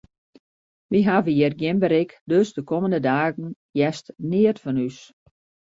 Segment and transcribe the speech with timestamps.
[0.89, 4.97] Wy hawwe hjir gjin berik, dus de kommende dagen hearst neat fan ús.